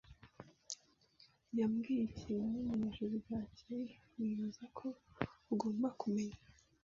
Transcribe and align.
yambwiye 1.59 2.03
ikintu 2.11 2.55
mu 2.67 2.73
ijoro 2.89 3.13
ryakeye 3.25 3.85
nibaza 4.17 4.63
ko 4.77 4.87
ugomba 5.53 5.89
kumenya. 6.01 6.39